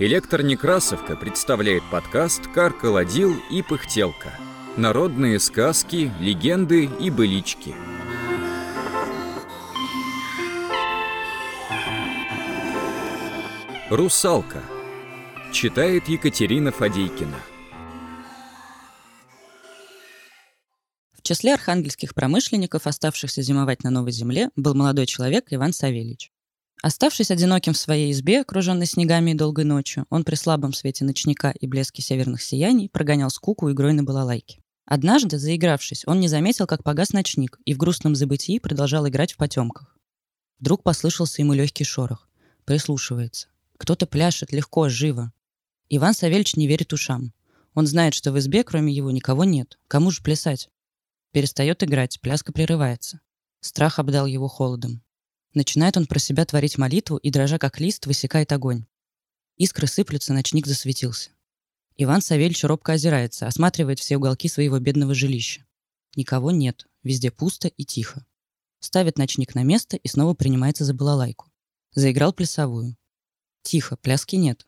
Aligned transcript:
Электронекрасовка 0.00 1.14
представляет 1.14 1.82
подкаст 1.90 2.46
«Каркаладил 2.46 3.36
и 3.50 3.60
пыхтелка». 3.60 4.32
Народные 4.78 5.38
сказки, 5.38 6.10
легенды 6.18 6.86
и 6.86 7.10
былички. 7.10 7.74
«Русалка» 13.90 14.62
Читает 15.52 16.08
Екатерина 16.08 16.72
Фадейкина. 16.72 17.36
В 21.12 21.20
числе 21.20 21.52
архангельских 21.52 22.14
промышленников, 22.14 22.86
оставшихся 22.86 23.42
зимовать 23.42 23.84
на 23.84 23.90
Новой 23.90 24.12
Земле, 24.12 24.48
был 24.56 24.72
молодой 24.72 25.04
человек 25.04 25.48
Иван 25.50 25.74
Савельич. 25.74 26.32
Оставшись 26.82 27.30
одиноким 27.30 27.74
в 27.74 27.78
своей 27.78 28.10
избе, 28.10 28.40
окруженной 28.40 28.86
снегами 28.86 29.32
и 29.32 29.34
долгой 29.34 29.64
ночью, 29.64 30.06
он 30.08 30.24
при 30.24 30.34
слабом 30.34 30.72
свете 30.72 31.04
ночника 31.04 31.50
и 31.50 31.66
блеске 31.66 32.00
северных 32.00 32.42
сияний 32.42 32.88
прогонял 32.88 33.28
скуку 33.28 33.70
игрой 33.70 33.92
на 33.92 34.02
балалайке. 34.02 34.60
Однажды, 34.86 35.38
заигравшись, 35.38 36.04
он 36.06 36.20
не 36.20 36.28
заметил, 36.28 36.66
как 36.66 36.82
погас 36.82 37.12
ночник, 37.12 37.58
и 37.64 37.74
в 37.74 37.76
грустном 37.76 38.14
забытии 38.14 38.58
продолжал 38.58 39.06
играть 39.06 39.34
в 39.34 39.36
потемках. 39.36 39.96
Вдруг 40.58 40.82
послышался 40.82 41.42
ему 41.42 41.52
легкий 41.52 41.84
шорох. 41.84 42.28
Прислушивается. 42.64 43.48
Кто-то 43.76 44.06
пляшет 44.06 44.52
легко, 44.52 44.88
живо. 44.88 45.32
Иван 45.90 46.14
Савельич 46.14 46.56
не 46.56 46.66
верит 46.66 46.92
ушам. 46.92 47.32
Он 47.74 47.86
знает, 47.86 48.14
что 48.14 48.32
в 48.32 48.38
избе, 48.38 48.64
кроме 48.64 48.92
его, 48.92 49.10
никого 49.10 49.44
нет. 49.44 49.78
Кому 49.86 50.10
же 50.10 50.22
плясать? 50.22 50.70
Перестает 51.32 51.82
играть, 51.82 52.20
пляска 52.20 52.52
прерывается. 52.52 53.20
Страх 53.60 53.98
обдал 53.98 54.26
его 54.26 54.48
холодом. 54.48 55.02
Начинает 55.52 55.96
он 55.96 56.06
про 56.06 56.18
себя 56.18 56.44
творить 56.44 56.78
молитву 56.78 57.16
и, 57.16 57.30
дрожа 57.30 57.58
как 57.58 57.80
лист, 57.80 58.06
высекает 58.06 58.52
огонь. 58.52 58.86
Искры 59.56 59.86
сыплются, 59.86 60.32
ночник 60.32 60.66
засветился. 60.66 61.30
Иван 61.96 62.22
Савельич 62.22 62.64
робко 62.64 62.92
озирается, 62.92 63.46
осматривает 63.46 63.98
все 63.98 64.16
уголки 64.16 64.48
своего 64.48 64.78
бедного 64.78 65.14
жилища. 65.14 65.66
Никого 66.16 66.50
нет, 66.50 66.86
везде 67.02 67.30
пусто 67.30 67.68
и 67.68 67.84
тихо. 67.84 68.24
Ставит 68.78 69.18
ночник 69.18 69.54
на 69.54 69.62
место 69.62 69.96
и 69.96 70.08
снова 70.08 70.34
принимается 70.34 70.84
за 70.84 70.94
балалайку. 70.94 71.50
Заиграл 71.94 72.32
плясовую. 72.32 72.96
Тихо, 73.62 73.96
пляски 73.96 74.36
нет. 74.36 74.66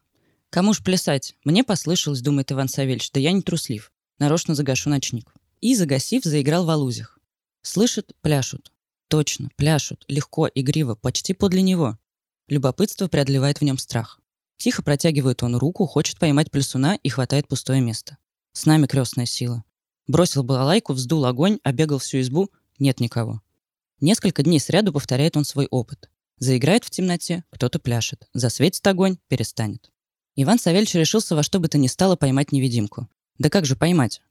Кому 0.50 0.74
ж 0.74 0.82
плясать? 0.82 1.34
Мне 1.44 1.64
послышалось, 1.64 2.20
думает 2.20 2.52
Иван 2.52 2.68
Савельич, 2.68 3.10
да 3.12 3.20
я 3.20 3.32
не 3.32 3.40
труслив. 3.40 3.90
Нарочно 4.18 4.54
загашу 4.54 4.90
ночник. 4.90 5.32
И, 5.62 5.74
загасив, 5.74 6.24
заиграл 6.24 6.66
в 6.66 6.70
алузях. 6.70 7.18
Слышит, 7.62 8.12
пляшут. 8.20 8.72
Точно, 9.12 9.50
пляшут, 9.56 10.06
легко, 10.08 10.48
игриво, 10.54 10.94
почти 10.94 11.34
подле 11.34 11.60
него. 11.60 11.98
Любопытство 12.48 13.08
преодолевает 13.08 13.58
в 13.58 13.62
нем 13.62 13.76
страх. 13.76 14.18
Тихо 14.56 14.82
протягивает 14.82 15.42
он 15.42 15.54
руку, 15.54 15.84
хочет 15.84 16.18
поймать 16.18 16.50
плесуна 16.50 16.94
и 16.94 17.10
хватает 17.10 17.46
пустое 17.46 17.82
место. 17.82 18.16
С 18.54 18.64
нами 18.64 18.86
крестная 18.86 19.26
сила. 19.26 19.64
Бросил 20.06 20.44
балалайку, 20.44 20.94
вздул 20.94 21.26
огонь, 21.26 21.58
обегал 21.62 21.98
всю 21.98 22.20
избу. 22.22 22.48
Нет 22.78 23.00
никого. 23.00 23.42
Несколько 24.00 24.42
дней 24.42 24.58
сряду 24.58 24.94
повторяет 24.94 25.36
он 25.36 25.44
свой 25.44 25.66
опыт. 25.66 26.08
Заиграет 26.38 26.82
в 26.82 26.88
темноте, 26.88 27.44
кто-то 27.50 27.78
пляшет. 27.78 28.26
Засветит 28.32 28.86
огонь, 28.86 29.18
перестанет. 29.28 29.92
Иван 30.36 30.58
Савельевич 30.58 30.94
решился 30.94 31.36
во 31.36 31.42
что 31.42 31.60
бы 31.60 31.68
то 31.68 31.76
ни 31.76 31.86
стало 31.86 32.16
поймать 32.16 32.50
невидимку. 32.50 33.10
Да 33.36 33.50
как 33.50 33.66
же 33.66 33.76
поймать? 33.76 34.22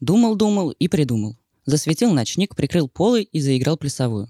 Думал-думал 0.00 0.70
и 0.70 0.88
придумал. 0.88 1.36
Засветил 1.70 2.12
ночник, 2.12 2.56
прикрыл 2.56 2.88
полы 2.88 3.22
и 3.22 3.40
заиграл 3.40 3.76
плясовую. 3.76 4.28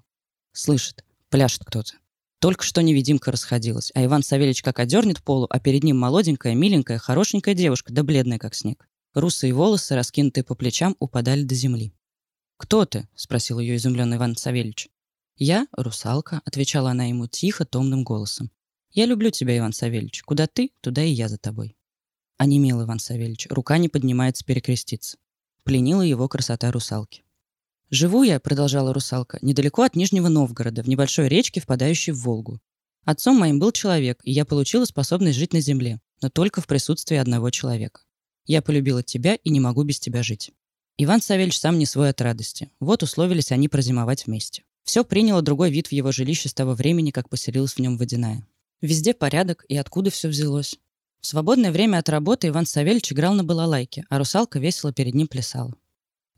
Слышит, 0.52 1.06
пляшет 1.30 1.64
кто-то. 1.64 1.94
Только 2.38 2.62
что 2.64 2.82
невидимка 2.82 3.32
расходилась, 3.32 3.90
а 3.94 4.04
Иван 4.04 4.22
Савельич 4.22 4.60
как 4.60 4.78
одернет 4.78 5.22
полу, 5.22 5.46
а 5.48 5.58
перед 5.58 5.82
ним 5.82 5.96
молоденькая, 5.96 6.54
миленькая, 6.54 6.98
хорошенькая 6.98 7.54
девушка, 7.54 7.94
да 7.94 8.02
бледная, 8.02 8.38
как 8.38 8.54
снег. 8.54 8.86
Русые 9.14 9.54
волосы, 9.54 9.94
раскинутые 9.94 10.44
по 10.44 10.54
плечам, 10.54 10.96
упадали 10.98 11.42
до 11.44 11.54
земли. 11.54 11.94
«Кто 12.58 12.84
ты?»— 12.84 13.08
спросил 13.14 13.58
ее 13.58 13.76
изумленный 13.76 14.18
Иван 14.18 14.36
Савельич. 14.36 14.90
«Я— 15.36 15.66
русалка»,— 15.72 16.42
отвечала 16.44 16.90
она 16.90 17.06
ему 17.06 17.26
тихо, 17.26 17.64
томным 17.64 18.04
голосом. 18.04 18.50
«Я 18.90 19.06
люблю 19.06 19.30
тебя, 19.30 19.56
Иван 19.56 19.72
Савельич. 19.72 20.22
Куда 20.24 20.46
ты, 20.46 20.72
туда 20.82 21.02
и 21.02 21.10
я 21.10 21.28
за 21.30 21.38
тобой». 21.38 21.74
Онемел 22.36 22.82
Иван 22.82 22.98
Савельич. 22.98 23.46
Рука 23.48 23.78
не 23.78 23.88
поднимается 23.88 24.44
перекреститься. 24.44 25.16
Пленила 25.64 26.02
его 26.02 26.28
красота 26.28 26.70
русалки. 26.70 27.24
«Живу 27.90 28.22
я»,— 28.22 28.38
продолжала 28.40 28.94
русалка,— 28.94 29.38
«недалеко 29.42 29.82
от 29.82 29.96
Нижнего 29.96 30.28
Новгорода, 30.28 30.82
в 30.82 30.88
небольшой 30.88 31.28
речке, 31.28 31.60
впадающей 31.60 32.12
в 32.12 32.22
Волгу. 32.22 32.60
Отцом 33.04 33.36
моим 33.36 33.58
был 33.58 33.72
человек, 33.72 34.20
и 34.22 34.30
я 34.30 34.44
получила 34.44 34.84
способность 34.84 35.38
жить 35.38 35.52
на 35.52 35.60
земле, 35.60 36.00
но 36.22 36.30
только 36.30 36.60
в 36.60 36.66
присутствии 36.68 37.16
одного 37.16 37.50
человека. 37.50 38.02
Я 38.46 38.62
полюбила 38.62 39.02
тебя 39.02 39.34
и 39.34 39.50
не 39.50 39.58
могу 39.58 39.82
без 39.82 39.98
тебя 39.98 40.22
жить». 40.22 40.52
Иван 40.98 41.20
Савельич 41.20 41.58
сам 41.58 41.78
не 41.78 41.86
свой 41.86 42.10
от 42.10 42.20
радости. 42.20 42.70
Вот 42.78 43.02
условились 43.02 43.52
они 43.52 43.68
прозимовать 43.68 44.26
вместе. 44.26 44.64
Все 44.84 45.02
приняло 45.02 45.42
другой 45.42 45.70
вид 45.70 45.88
в 45.88 45.92
его 45.92 46.12
жилище 46.12 46.48
с 46.48 46.54
того 46.54 46.74
времени, 46.74 47.10
как 47.10 47.28
поселилась 47.28 47.72
в 47.72 47.78
нем 47.78 47.96
водяная. 47.96 48.46
Везде 48.80 49.14
порядок, 49.14 49.64
и 49.68 49.76
откуда 49.76 50.10
все 50.10 50.28
взялось. 50.28 50.78
В 51.20 51.26
свободное 51.26 51.72
время 51.72 51.98
от 51.98 52.08
работы 52.08 52.48
Иван 52.48 52.66
Савельич 52.66 53.12
играл 53.12 53.34
на 53.34 53.44
балалайке, 53.44 54.04
а 54.08 54.18
русалка 54.18 54.58
весело 54.58 54.92
перед 54.92 55.14
ним 55.14 55.26
плясала. 55.26 55.74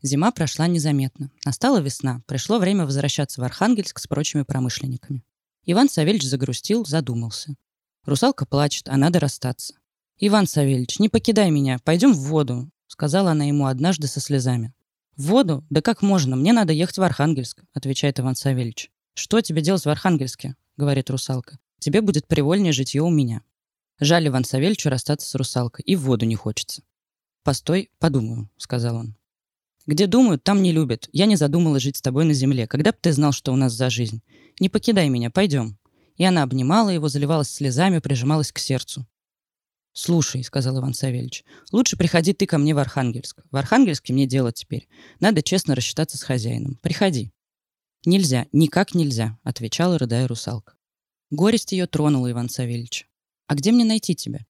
Зима 0.03 0.31
прошла 0.31 0.67
незаметно. 0.67 1.31
Настала 1.45 1.79
весна. 1.79 2.21
Пришло 2.27 2.59
время 2.59 2.85
возвращаться 2.85 3.39
в 3.39 3.43
Архангельск 3.45 3.99
с 3.99 4.05
прочими 4.05 4.43
промышленниками. 4.43 5.23
Иван 5.65 5.87
Савельич 5.87 6.23
загрустил, 6.23 6.85
задумался. 6.85 7.55
Русалка 8.03 8.45
плачет, 8.45 8.89
а 8.89 8.97
надо 8.97 9.21
расстаться. 9.21 9.75
«Иван 10.19 10.45
Савельич, 10.45 10.99
не 10.99 11.07
покидай 11.07 11.49
меня, 11.51 11.79
пойдем 11.83 12.13
в 12.13 12.19
воду»,— 12.19 12.69
сказала 12.87 13.31
она 13.31 13.45
ему 13.45 13.65
однажды 13.65 14.07
со 14.07 14.19
слезами. 14.19 14.73
«В 15.15 15.27
воду? 15.27 15.65
Да 15.69 15.81
как 15.81 16.01
можно? 16.01 16.35
Мне 16.35 16.51
надо 16.51 16.73
ехать 16.73 16.97
в 16.97 17.03
Архангельск»,— 17.03 17.63
отвечает 17.73 18.19
Иван 18.19 18.35
Савельич. 18.35 18.91
«Что 19.15 19.39
тебе 19.39 19.61
делать 19.61 19.85
в 19.85 19.89
Архангельске?»— 19.89 20.55
говорит 20.77 21.09
русалка. 21.09 21.59
«Тебе 21.79 22.01
будет 22.01 22.27
привольнее 22.27 22.73
житье 22.73 23.01
у 23.01 23.09
меня». 23.09 23.41
Жаль 23.99 24.27
Иван 24.27 24.43
Савельичу 24.43 24.89
расстаться 24.89 25.29
с 25.29 25.35
русалкой, 25.35 25.83
и 25.85 25.95
в 25.95 26.01
воду 26.01 26.25
не 26.25 26.35
хочется. 26.35 26.83
«Постой, 27.43 27.89
подумаю»,— 27.99 28.49
сказал 28.57 28.97
он. 28.97 29.15
Где 29.85 30.07
думают, 30.07 30.43
там 30.43 30.61
не 30.61 30.71
любят. 30.71 31.09
Я 31.11 31.25
не 31.25 31.35
задумала 31.35 31.79
жить 31.79 31.97
с 31.97 32.01
тобой 32.01 32.25
на 32.25 32.33
земле. 32.33 32.67
Когда 32.67 32.91
бы 32.91 32.97
ты 33.01 33.11
знал, 33.11 33.33
что 33.33 33.51
у 33.51 33.55
нас 33.55 33.73
за 33.73 33.89
жизнь? 33.89 34.21
Не 34.59 34.69
покидай 34.69 35.09
меня, 35.09 35.29
пойдем». 35.29 35.77
И 36.15 36.23
она 36.23 36.43
обнимала 36.43 36.89
его, 36.89 37.09
заливалась 37.09 37.49
слезами, 37.49 37.99
прижималась 37.99 38.51
к 38.51 38.59
сердцу. 38.59 39.07
«Слушай»,— 39.93 40.43
сказал 40.43 40.79
Иван 40.79 40.93
Савельевич,— 40.93 41.43
«лучше 41.71 41.97
приходи 41.97 42.33
ты 42.33 42.45
ко 42.45 42.57
мне 42.57 42.73
в 42.73 42.79
Архангельск. 42.79 43.43
В 43.51 43.55
Архангельске 43.55 44.13
мне 44.13 44.25
дело 44.25 44.51
теперь. 44.51 44.87
Надо 45.19 45.43
честно 45.43 45.75
рассчитаться 45.75 46.17
с 46.17 46.23
хозяином. 46.23 46.79
Приходи». 46.81 47.31
«Нельзя, 48.05 48.47
никак 48.51 48.95
нельзя»,— 48.95 49.37
отвечала, 49.43 49.97
рыдая 49.97 50.27
русалка. 50.27 50.75
Горесть 51.29 51.71
ее 51.71 51.87
тронула 51.87 52.31
Иван 52.31 52.49
Савельевич. 52.49 53.07
«А 53.47 53.55
где 53.55 53.71
мне 53.71 53.85
найти 53.85 54.15
тебя?» 54.15 54.45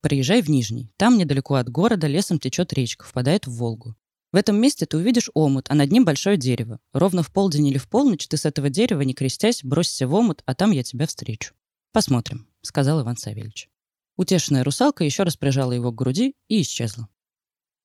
«Приезжай 0.00 0.42
в 0.42 0.50
Нижний. 0.50 0.92
Там, 0.96 1.18
недалеко 1.18 1.54
от 1.54 1.68
города, 1.68 2.06
лесом 2.06 2.38
течет 2.38 2.72
речка, 2.72 3.04
впадает 3.04 3.46
в 3.46 3.52
Волгу. 3.52 3.96
В 4.34 4.36
этом 4.36 4.60
месте 4.60 4.84
ты 4.84 4.96
увидишь 4.96 5.30
омут, 5.32 5.66
а 5.68 5.76
над 5.76 5.92
ним 5.92 6.04
большое 6.04 6.36
дерево. 6.36 6.80
Ровно 6.92 7.22
в 7.22 7.30
полдень 7.30 7.68
или 7.68 7.78
в 7.78 7.88
полночь 7.88 8.26
ты 8.26 8.36
с 8.36 8.44
этого 8.44 8.68
дерева, 8.68 9.02
не 9.02 9.14
крестясь, 9.14 9.62
бросься 9.62 10.08
в 10.08 10.14
омут, 10.14 10.42
а 10.44 10.56
там 10.56 10.72
я 10.72 10.82
тебя 10.82 11.06
встречу. 11.06 11.54
Посмотрим, 11.92 12.48
сказал 12.60 13.00
Иван 13.00 13.16
Савельевич. 13.16 13.70
Утешенная 14.16 14.64
русалка 14.64 15.04
еще 15.04 15.22
раз 15.22 15.36
прижала 15.36 15.70
его 15.70 15.92
к 15.92 15.94
груди 15.94 16.34
и 16.48 16.62
исчезла. 16.62 17.08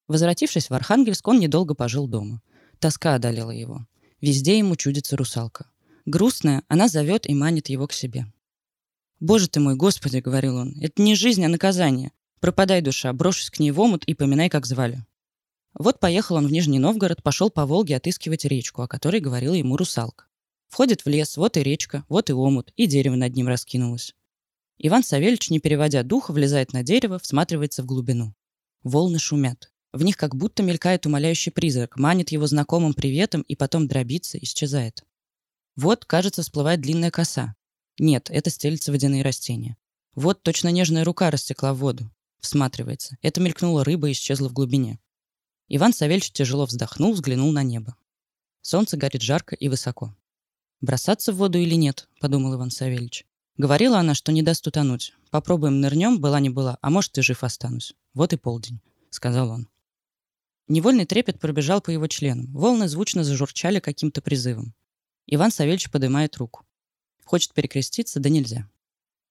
Возвратившись 0.08 0.72
в 0.72 0.74
Архангельск, 0.74 1.28
он 1.28 1.40
недолго 1.40 1.76
пожил 1.76 2.08
дома. 2.08 2.42
Тоска 2.80 3.14
одолела 3.14 3.52
его. 3.52 3.86
Везде 4.20 4.58
ему 4.58 4.76
чудится 4.76 5.18
русалка. 5.18 5.70
Грустная, 6.08 6.64
она 6.68 6.88
зовет 6.88 7.30
и 7.30 7.36
манит 7.36 7.70
его 7.70 7.86
к 7.86 7.94
себе. 7.94 8.26
«Боже 9.20 9.50
ты 9.50 9.60
мой, 9.60 9.76
Господи!»— 9.76 10.18
говорил 10.26 10.56
он. 10.56 10.76
«Это 10.82 11.00
не 11.04 11.14
жизнь, 11.14 11.46
а 11.46 11.48
наказание. 11.48 12.12
Пропадай, 12.40 12.82
душа, 12.82 13.14
брошусь 13.14 13.52
к 13.52 13.60
ней 13.60 13.70
в 13.70 13.80
омут 13.80 14.04
и 14.06 14.16
поминай, 14.16 14.50
как 14.50 14.66
звали. 14.66 15.06
Вот 15.74 16.00
поехал 16.00 16.36
он 16.36 16.48
в 16.48 16.52
Нижний 16.52 16.80
Новгород, 16.80 17.24
пошел 17.24 17.50
по 17.50 17.66
Волге 17.66 17.98
отыскивать 17.98 18.46
речку, 18.46 18.82
о 18.82 18.88
которой 18.88 19.22
говорила 19.22 19.54
ему 19.54 19.78
русалка. 19.78 20.26
Входит 20.68 21.04
в 21.04 21.08
лес, 21.10 21.38
вот 21.38 21.58
и 21.58 21.64
речка, 21.64 22.06
вот 22.10 22.30
и 22.30 22.34
омут, 22.34 22.72
и 22.76 22.86
дерево 22.86 23.16
над 23.16 23.36
ним 23.36 23.48
раскинулось. 23.48 24.16
Иван 24.78 25.04
Савельич, 25.04 25.50
не 25.50 25.60
переводя 25.60 26.04
духа, 26.04 26.32
влезает 26.32 26.74
на 26.74 26.84
дерево, 26.84 27.20
всматривается 27.20 27.84
в 27.84 27.86
глубину. 27.86 28.34
Волны 28.84 29.20
шумят. 29.20 29.72
В 29.92 30.04
них 30.04 30.16
как 30.16 30.36
будто 30.36 30.64
мелькает 30.64 31.06
умоляющий 31.06 31.52
призрак, 31.52 31.98
манит 31.98 32.30
его 32.30 32.48
знакомым 32.48 32.94
приветом 32.94 33.42
и 33.42 33.56
потом 33.56 33.88
дробится, 33.88 34.38
исчезает. 34.38 35.04
Вот, 35.76 36.06
кажется, 36.06 36.44
всплывает 36.44 36.82
длинная 36.82 37.12
коса. 37.12 37.56
Нет, 37.98 38.30
это 38.30 38.50
стелится 38.50 38.92
водяные 38.92 39.24
растения. 39.24 39.78
Вот 40.14 40.44
точно 40.44 40.70
нежная 40.70 41.04
рука 41.04 41.32
растекла 41.32 41.74
в 41.74 41.78
воду. 41.80 42.12
Всматривается. 42.40 43.18
Это 43.22 43.42
мелькнула 43.42 43.84
рыба 43.84 44.10
и 44.10 44.12
исчезла 44.14 44.50
в 44.50 44.54
глубине. 44.54 45.00
Иван 45.72 45.94
Савельевич 45.94 46.32
тяжело 46.32 46.66
вздохнул, 46.66 47.14
взглянул 47.14 47.52
на 47.52 47.62
небо. 47.62 47.96
Солнце 48.62 48.98
горит 48.98 49.22
жарко 49.22 49.56
и 49.56 49.70
высоко. 49.70 50.16
«Бросаться 50.82 51.32
в 51.32 51.38
воду 51.38 51.60
или 51.60 51.76
нет?»– 51.76 52.10
подумал 52.20 52.56
Иван 52.56 52.72
Савельевич. 52.72 53.28
Говорила 53.56 54.00
она, 54.00 54.16
что 54.16 54.32
не 54.32 54.42
даст 54.42 54.66
утонуть. 54.66 55.14
Попробуем 55.30 55.80
нырнем, 55.80 56.20
была 56.20 56.40
не 56.40 56.50
была, 56.50 56.78
а 56.82 56.90
может 56.90 57.18
и 57.18 57.22
жив 57.22 57.44
останусь. 57.44 57.94
Вот 58.14 58.34
и 58.34 58.38
полдень, 58.38 58.80
сказал 59.12 59.50
он. 59.52 59.68
Невольный 60.68 61.06
трепет 61.06 61.40
пробежал 61.40 61.82
по 61.82 61.92
его 61.92 62.08
членам. 62.08 62.52
Волны 62.54 62.88
звучно 62.88 63.24
зажурчали 63.24 63.80
каким-то 63.80 64.22
призывом. 64.22 64.74
Иван 65.28 65.52
Савельевич 65.52 65.92
поднимает 65.92 66.38
руку. 66.38 66.66
Хочет 67.26 67.54
перекреститься, 67.54 68.20
да 68.20 68.30
нельзя. 68.30 68.68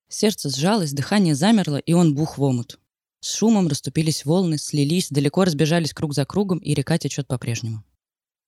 Сердце 0.08 0.50
сжалось, 0.50 0.92
дыхание 0.92 1.34
замерло, 1.34 1.78
и 1.78 1.94
он 1.94 2.14
бух 2.14 2.38
в 2.38 2.42
омут. 2.42 2.78
С 3.20 3.34
шумом 3.34 3.66
расступились 3.66 4.24
волны, 4.24 4.58
слились, 4.58 5.10
далеко 5.10 5.44
разбежались 5.44 5.92
круг 5.92 6.14
за 6.14 6.24
кругом, 6.24 6.58
и 6.58 6.74
река 6.74 6.98
течет 6.98 7.26
по-прежнему. 7.26 7.84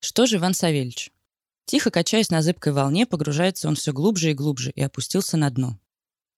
Что 0.00 0.26
же 0.26 0.36
Иван 0.36 0.54
Савельевич? 0.54 1.10
Тихо 1.66 1.90
качаясь 1.90 2.30
на 2.30 2.42
зыбкой 2.42 2.72
волне, 2.72 3.06
погружается 3.06 3.68
он 3.68 3.76
все 3.76 3.92
глубже 3.92 4.30
и 4.30 4.34
глубже 4.34 4.70
и 4.70 4.80
опустился 4.80 5.36
на 5.36 5.50
дно. 5.50 5.78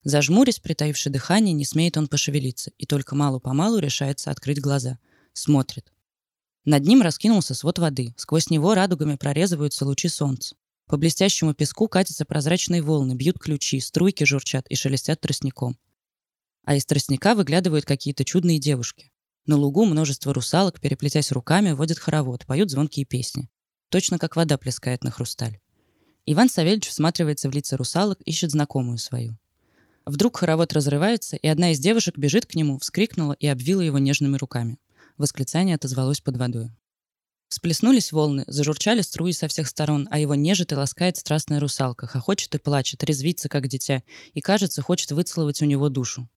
Зажмурясь, 0.04 0.58
притаивши 0.58 1.10
дыхание, 1.10 1.52
не 1.52 1.64
смеет 1.64 1.96
он 1.96 2.08
пошевелиться, 2.08 2.72
и 2.76 2.86
только 2.86 3.14
малу-помалу 3.14 3.78
решается 3.78 4.30
открыть 4.30 4.60
глаза. 4.60 4.98
Смотрит. 5.32 5.92
Над 6.64 6.84
ним 6.84 7.02
раскинулся 7.02 7.54
свод 7.54 7.78
воды. 7.78 8.14
Сквозь 8.16 8.50
него 8.50 8.74
радугами 8.74 9.16
прорезываются 9.16 9.84
лучи 9.84 10.08
солнца. 10.08 10.56
По 10.86 10.96
блестящему 10.96 11.54
песку 11.54 11.88
катятся 11.88 12.24
прозрачные 12.24 12.82
волны, 12.82 13.14
бьют 13.14 13.38
ключи, 13.38 13.80
струйки 13.80 14.24
журчат 14.24 14.66
и 14.68 14.74
шелестят 14.74 15.20
тростником. 15.20 15.78
А 16.64 16.76
из 16.76 16.84
тростника 16.86 17.34
выглядывают 17.34 17.84
какие-то 17.84 18.24
чудные 18.24 18.58
девушки. 18.58 19.10
На 19.46 19.56
лугу 19.56 19.84
множество 19.84 20.32
русалок, 20.32 20.80
переплетясь 20.80 21.32
руками, 21.32 21.72
водят 21.72 21.98
хоровод, 21.98 22.46
поют 22.46 22.70
звонкие 22.70 23.04
песни. 23.04 23.48
Точно 23.88 24.18
как 24.18 24.36
вода 24.36 24.56
плескает 24.56 25.02
на 25.02 25.10
хрусталь. 25.10 25.58
Иван 26.24 26.48
Савельевич 26.48 26.88
всматривается 26.88 27.50
в 27.50 27.52
лица 27.52 27.76
русалок, 27.76 28.20
ищет 28.22 28.52
знакомую 28.52 28.98
свою. 28.98 29.36
Вдруг 30.06 30.36
хоровод 30.36 30.72
разрывается, 30.72 31.36
и 31.36 31.48
одна 31.48 31.72
из 31.72 31.80
девушек 31.80 32.16
бежит 32.16 32.46
к 32.46 32.54
нему, 32.54 32.78
вскрикнула 32.78 33.32
и 33.34 33.46
обвила 33.48 33.82
его 33.82 33.98
нежными 33.98 34.36
руками. 34.36 34.78
Восклицание 35.18 35.74
отозвалось 35.74 36.20
под 36.20 36.36
водой. 36.36 36.70
Всплеснулись 37.48 38.12
волны, 38.12 38.44
зажурчали 38.46 39.02
струи 39.02 39.32
со 39.32 39.46
всех 39.46 39.68
сторон, 39.68 40.08
а 40.10 40.18
его 40.18 40.34
нежит 40.34 40.72
и 40.72 40.74
ласкает 40.74 41.18
страстная 41.18 41.60
русалка, 41.60 42.06
хохочет 42.06 42.54
и 42.54 42.58
плачет, 42.58 43.04
резвится, 43.04 43.48
как 43.48 43.68
дитя, 43.68 44.02
и, 44.32 44.40
кажется, 44.40 44.80
хочет 44.80 45.10
выцеловать 45.10 45.60
у 45.60 45.66
него 45.66 45.88
душу. 45.88 46.28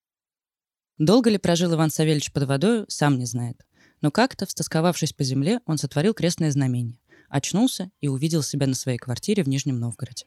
Долго 0.98 1.30
ли 1.30 1.38
прожил 1.38 1.74
Иван 1.74 1.90
Савельевич 1.90 2.32
под 2.32 2.44
водой, 2.44 2.86
сам 2.88 3.18
не 3.18 3.26
знает. 3.26 3.66
Но 4.02 4.12
как-то, 4.12 4.46
встосковавшись 4.46 5.14
по 5.14 5.24
земле, 5.24 5.60
он 5.66 5.78
сотворил 5.78 6.14
крестное 6.14 6.52
знамение 6.52 7.00
очнулся 7.30 7.92
и 8.02 8.08
увидел 8.08 8.44
себя 8.44 8.68
на 8.68 8.76
своей 8.76 8.98
квартире 8.98 9.44
в 9.44 9.50
Нижнем 9.50 9.80
Новгороде. 9.80 10.26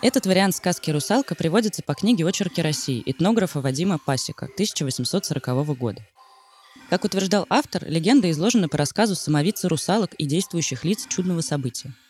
Этот 0.00 0.26
вариант 0.26 0.54
сказки 0.54 0.92
«Русалка» 0.92 1.34
приводится 1.34 1.82
по 1.82 1.94
книге 1.94 2.24
«Очерки 2.24 2.62
России» 2.62 3.02
этнографа 3.04 3.60
Вадима 3.60 3.98
Пасека 3.98 4.44
1840 4.44 5.76
года. 5.76 6.06
Как 6.88 7.04
утверждал 7.04 7.46
автор, 7.50 7.84
легенда 7.84 8.30
изложена 8.30 8.68
по 8.68 8.78
рассказу 8.78 9.16
самовицы 9.16 9.68
русалок 9.68 10.14
и 10.14 10.24
действующих 10.24 10.84
лиц 10.84 11.06
чудного 11.08 11.40
события– 11.40 11.92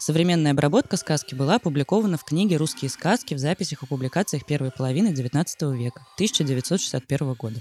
Современная 0.00 0.52
обработка 0.52 0.96
сказки 0.96 1.34
была 1.34 1.56
опубликована 1.56 2.16
в 2.16 2.24
книге 2.24 2.56
«Русские 2.56 2.88
сказки» 2.88 3.34
в 3.34 3.38
записях 3.38 3.82
и 3.82 3.86
публикациях 3.86 4.46
первой 4.46 4.70
половины 4.70 5.08
XIX 5.08 5.76
века, 5.76 6.06
1961 6.14 7.34
года. 7.34 7.60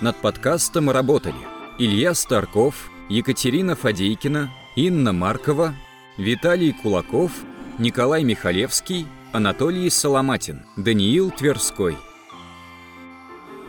Над 0.00 0.16
подкастом 0.16 0.90
работали 0.90 1.38
Илья 1.78 2.12
Старков, 2.14 2.90
Екатерина 3.08 3.76
Фадейкина, 3.76 4.50
Инна 4.74 5.12
Маркова, 5.12 5.76
Виталий 6.16 6.72
Кулаков, 6.72 7.30
Николай 7.78 8.24
Михалевский, 8.24 9.06
Анатолий 9.32 9.88
Соломатин, 9.88 10.66
Даниил 10.76 11.30
Тверской– 11.30 11.96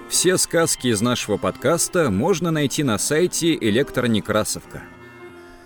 все 0.10 0.38
сказки 0.38 0.88
из 0.88 1.02
нашего 1.02 1.38
подкаста 1.38 2.10
можно 2.10 2.50
найти 2.50 2.84
на 2.84 2.98
сайте 2.98 3.56
Электронекрасовка. 3.56 4.82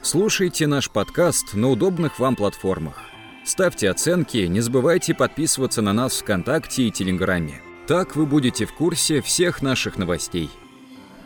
Слушайте 0.02 0.68
наш 0.68 0.90
подкаст 0.90 1.54
на 1.54 1.70
удобных 1.70 2.20
вам 2.20 2.36
платформах. 2.36 3.02
Ставьте 3.46 3.90
оценки, 3.90 4.38
не 4.38 4.60
забывайте 4.60 5.14
подписываться 5.14 5.82
на 5.82 5.94
нас 5.94 6.20
ВКонтакте 6.20 6.84
и 6.84 6.92
Телеграме. 6.92 7.62
Так 7.88 8.18
вы 8.18 8.26
будете 8.26 8.66
в 8.66 8.74
курсе 8.74 9.22
всех 9.22 9.62
наших 9.62 9.98
новостей. 9.98 10.50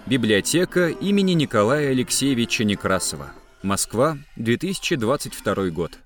Библиотека 0.05 0.89
имени 0.89 1.33
Николая 1.33 1.89
Алексеевича 1.89 2.63
Некрасова. 2.63 3.31
Москва, 3.63 4.17
2022 4.35 5.69
год. 5.71 5.97